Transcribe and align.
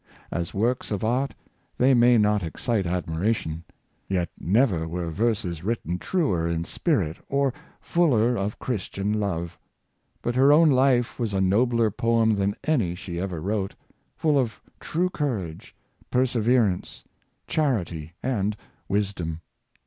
As 0.31 0.51
works 0.51 0.89
of 0.89 1.03
art, 1.03 1.35
they 1.77 1.93
may 1.93 2.17
not 2.17 2.41
excite 2.41 2.87
admiration; 2.87 3.63
yet 4.09 4.29
never 4.39 4.87
were 4.87 5.11
verses 5.11 5.63
written 5.63 5.99
truer 5.99 6.47
in 6.47 6.65
spirit, 6.65 7.17
or 7.29 7.53
fuller 7.79 8.35
of 8.35 8.57
Christian 8.57 9.13
love. 9.19 9.59
But 10.23 10.33
her 10.33 10.51
own 10.51 10.71
life 10.71 11.19
was 11.19 11.35
a 11.35 11.39
nobler 11.39 11.91
poem 11.91 12.33
than 12.33 12.55
any 12.63 12.95
she 12.95 13.19
ever 13.19 13.39
wrote— 13.39 13.75
full 14.17 14.39
of 14.39 14.59
true 14.79 15.11
courage, 15.11 15.75
perseverance, 16.09 17.03
charity, 17.45 18.13
and 18.23 18.57
wisdom. 18.89 19.41